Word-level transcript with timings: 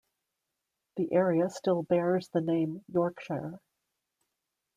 The 0.95 1.13
area 1.13 1.47
still 1.51 1.83
bears 1.83 2.27
the 2.29 2.41
name 2.41 2.83
Yorkshire. 2.91 3.59